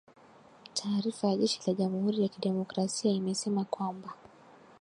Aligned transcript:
Taarifa 0.73 1.27
ya 1.27 1.37
jeshi 1.37 1.59
la 1.67 1.73
jamhuri 1.73 2.21
ya 2.21 2.27
kidemokrasia 2.29 3.11
imesema 3.11 3.65
kwamba 3.65 4.13